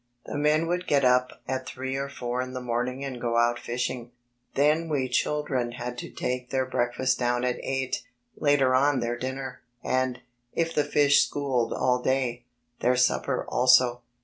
[0.25, 3.59] The men would get up at three or four in the morning and go out
[3.59, 4.09] fishing.
[4.55, 8.01] Then we children had to take their breakfast down at eight,
[8.35, 10.19] later on their dinner, and,
[10.57, 12.45] ff the fish "schooled" all day,
[12.79, 14.01] their supper also.